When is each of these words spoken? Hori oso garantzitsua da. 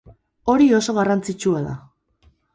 Hori 0.53 0.69
oso 0.77 0.95
garantzitsua 1.01 1.63
da. 1.69 1.77